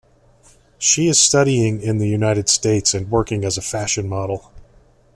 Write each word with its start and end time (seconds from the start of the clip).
She 0.79 1.05
is 1.09 1.19
studying 1.19 1.79
in 1.79 1.99
the 1.99 2.07
United 2.09 2.49
States 2.49 2.95
and 2.95 3.11
working 3.11 3.45
as 3.45 3.55
a 3.59 3.61
fashion 3.61 4.09
model. 4.09 4.51